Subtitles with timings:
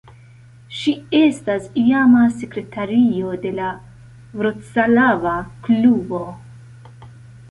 [0.77, 3.67] Ŝi estas iama sekretario de la
[4.39, 5.35] Vroclava
[5.67, 6.23] klubo.